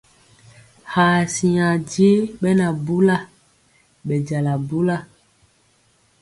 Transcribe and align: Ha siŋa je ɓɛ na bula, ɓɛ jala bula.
Ha 0.93 1.05
siŋa 1.33 1.67
je 1.91 2.09
ɓɛ 2.39 2.49
na 2.59 2.67
bula, 2.85 3.17
ɓɛ 4.07 4.15
jala 4.27 4.53
bula. 4.67 4.97